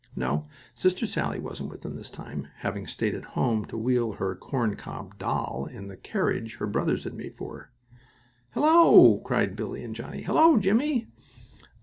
[0.15, 4.33] No, Sister Sallie wasn't with them this time, having stayed at home to wheel her
[4.35, 7.71] corncob doll in the carriage her brothers had made for her.
[8.53, 10.23] "Hello!" cried Billie and Johnnie.
[10.23, 11.09] "Hello, Jimmie!"